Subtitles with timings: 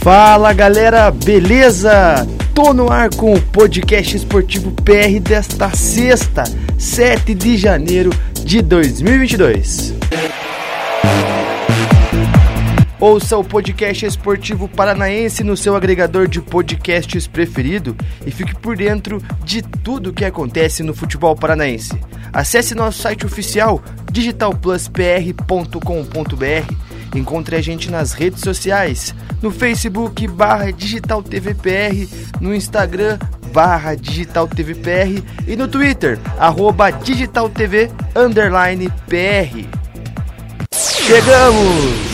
[0.00, 2.26] Fala galera, beleza?
[2.54, 6.44] Tô no ar com o podcast esportivo PR desta sexta,
[6.78, 8.10] 7 de janeiro
[8.44, 9.94] de 2022.
[13.00, 17.96] Ouça o podcast esportivo paranaense no seu agregador de podcasts preferido
[18.26, 21.92] e fique por dentro de tudo que acontece no futebol paranaense.
[22.32, 26.88] Acesse nosso site oficial digitalpluspr.com.br.
[27.14, 32.08] Encontre a gente nas redes sociais, no Facebook barra Digital TVPR,
[32.40, 33.18] no Instagram
[33.52, 39.66] barra Digital TVPR e no Twitter, arroba Digital TV underline PR.
[40.70, 42.07] Chegamos!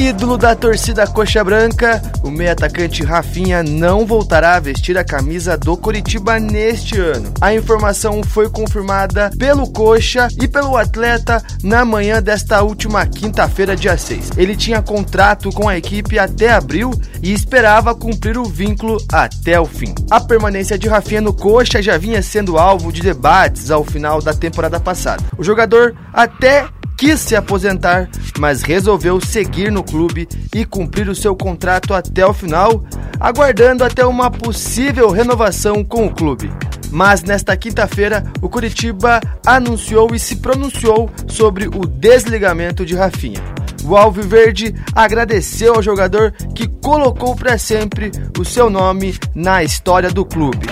[0.00, 5.58] Ídolo da torcida coxa branca, o meio atacante Rafinha não voltará a vestir a camisa
[5.58, 7.32] do Coritiba neste ano.
[7.38, 13.96] A informação foi confirmada pelo coxa e pelo atleta na manhã desta última quinta-feira, dia
[13.96, 14.30] 6.
[14.38, 16.90] Ele tinha contrato com a equipe até abril
[17.22, 19.94] e esperava cumprir o vínculo até o fim.
[20.10, 24.32] A permanência de Rafinha no coxa já vinha sendo alvo de debates ao final da
[24.32, 25.22] temporada passada.
[25.36, 26.66] O jogador até
[27.00, 32.32] quis se aposentar, mas resolveu seguir no clube e cumprir o seu contrato até o
[32.32, 32.82] final,
[33.20, 36.50] aguardando até uma possível renovação com o clube.
[36.90, 43.42] Mas nesta quinta-feira, o Curitiba anunciou e se pronunciou sobre o desligamento de Rafinha.
[43.84, 50.24] O Alviverde agradeceu ao jogador que colocou para sempre o seu nome na história do
[50.24, 50.66] clube.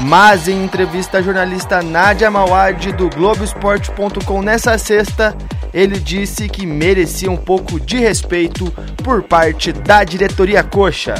[0.00, 5.36] Mas em entrevista à jornalista Nádia Mawad do Globoesporte.com nessa sexta,
[5.74, 8.70] ele disse que merecia um pouco de respeito
[9.02, 11.16] por parte da diretoria coxa.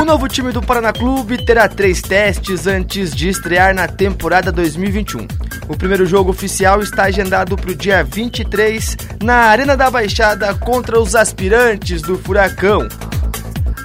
[0.00, 5.26] O novo time do Paraná Clube terá três testes antes de estrear na temporada 2021.
[5.68, 10.98] O primeiro jogo oficial está agendado para o dia 23 na Arena da Baixada contra
[10.98, 12.88] os aspirantes do Furacão.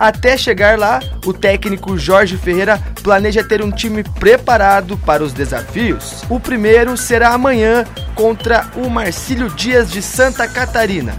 [0.01, 6.23] Até chegar lá, o técnico Jorge Ferreira planeja ter um time preparado para os desafios.
[6.27, 7.85] O primeiro será amanhã
[8.15, 11.13] contra o Marcílio Dias de Santa Catarina.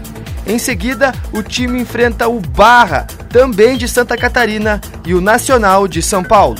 [0.45, 6.01] Em seguida, o time enfrenta o Barra, também de Santa Catarina, e o Nacional de
[6.01, 6.59] São Paulo.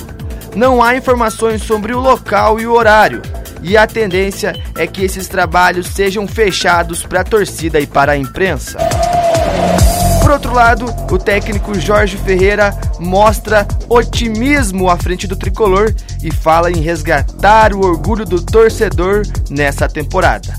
[0.56, 3.20] Não há informações sobre o local e o horário,
[3.62, 8.16] e a tendência é que esses trabalhos sejam fechados para a torcida e para a
[8.16, 8.78] imprensa.
[10.24, 16.70] Por outro lado, o técnico Jorge Ferreira mostra otimismo à frente do tricolor e fala
[16.70, 19.20] em resgatar o orgulho do torcedor
[19.50, 20.58] nessa temporada.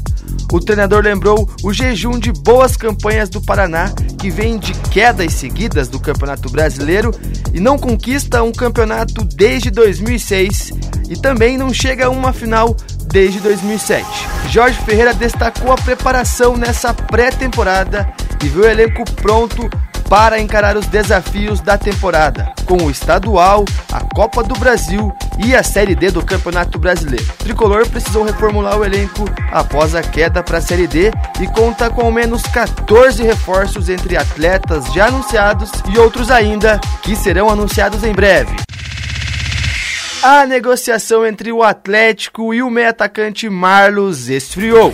[0.53, 5.87] O treinador lembrou o jejum de boas campanhas do Paraná, que vem de quedas seguidas
[5.87, 7.09] do Campeonato Brasileiro
[7.51, 10.73] e não conquista um campeonato desde 2006
[11.09, 12.75] e também não chega a uma final
[13.07, 14.05] desde 2007.
[14.51, 18.13] Jorge Ferreira destacou a preparação nessa pré-temporada
[18.45, 19.67] e viu o elenco pronto
[20.07, 25.11] para encarar os desafios da temporada, com o estadual, a Copa do Brasil
[25.43, 27.25] e a Série D do Campeonato Brasileiro.
[27.41, 31.11] O Tricolor precisou reformular o elenco após a queda para a Série D
[31.41, 37.15] e conta com ao menos 14 reforços entre atletas já anunciados e outros ainda que
[37.15, 38.55] serão anunciados em breve.
[40.21, 44.93] A negociação entre o Atlético e o meio atacante Marlos esfriou.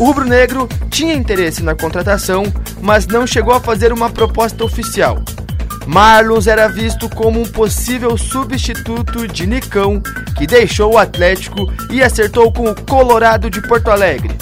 [0.00, 2.44] O rubro-negro tinha interesse na contratação,
[2.80, 5.22] mas não chegou a fazer uma proposta oficial.
[5.86, 10.00] Marlos era visto como um possível substituto de Nicão,
[10.38, 14.34] que deixou o Atlético e acertou com o Colorado de Porto Alegre.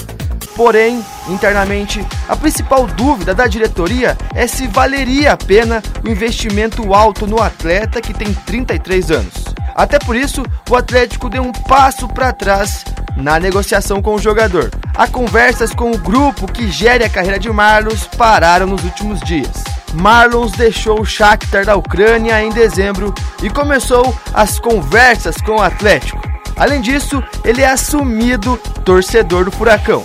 [0.54, 7.26] Porém, internamente, a principal dúvida da diretoria é se valeria a pena o investimento alto
[7.26, 9.44] no atleta que tem 33 anos.
[9.74, 12.84] Até por isso, o Atlético deu um passo para trás
[13.20, 14.70] na negociação com o jogador.
[14.94, 19.64] Há conversas com o grupo que gere a carreira de Marlos pararam nos últimos dias.
[19.94, 26.20] Marlons deixou o Shakhtar da Ucrânia em dezembro e começou as conversas com o Atlético.
[26.56, 30.04] Além disso, ele é assumido torcedor do Furacão.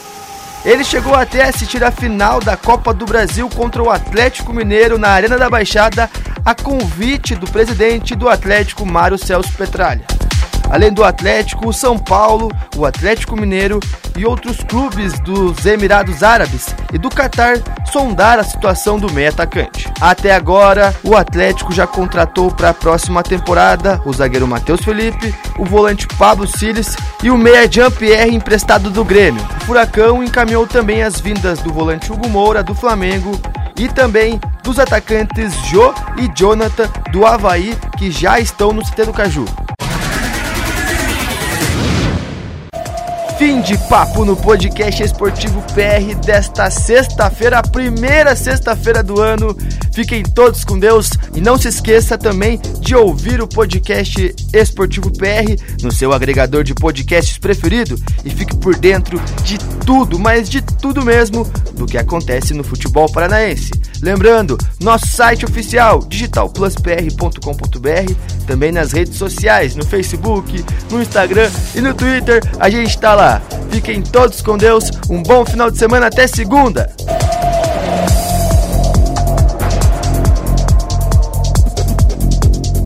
[0.64, 4.98] Ele chegou até a assistir a final da Copa do Brasil contra o Atlético Mineiro
[4.98, 6.10] na Arena da Baixada
[6.46, 10.06] a convite do presidente do Atlético, Mário Celso Petralha.
[10.70, 13.80] Além do Atlético, o São Paulo, o Atlético Mineiro
[14.18, 17.58] e outros clubes dos Emirados Árabes e do Catar
[17.92, 19.92] sondaram a situação do meio atacante.
[20.02, 25.66] Até agora, o Atlético já contratou para a próxima temporada o zagueiro Matheus Felipe, o
[25.66, 29.46] volante Pablo Siles e o meia Jean-Pierre emprestado do Grêmio.
[29.62, 33.40] O Furacão encaminhou também as vindas do volante Hugo Moura do Flamengo
[33.78, 39.14] e também dos atacantes Jô e Jonathan do Havaí que já estão no CT do
[39.14, 39.46] Caju.
[43.38, 49.58] Fim de papo no podcast Esportivo PR desta sexta-feira, a primeira sexta-feira do ano.
[49.92, 55.60] Fiquem todos com Deus e não se esqueça também de ouvir o podcast Esportivo PR
[55.82, 61.04] no seu agregador de podcasts preferido e fique por dentro de tudo, mas de tudo
[61.04, 61.44] mesmo,
[61.74, 63.72] do que acontece no futebol paranaense.
[64.04, 70.62] Lembrando, nosso site oficial digitalpluspr.com.br, também nas redes sociais, no Facebook,
[70.92, 73.42] no Instagram e no Twitter, a gente está lá.
[73.72, 76.94] Fiquem todos com Deus, um bom final de semana, até segunda!